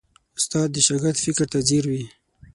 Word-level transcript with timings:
استاد 0.39 0.67
د 0.73 0.77
شاګرد 0.87 1.17
فکر 1.25 1.45
ته 1.53 1.59
ځیر 1.67 1.85
وي. 1.91 2.05